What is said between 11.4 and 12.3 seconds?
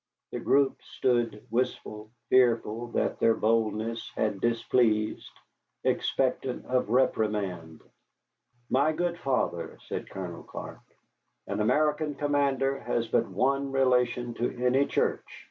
"an American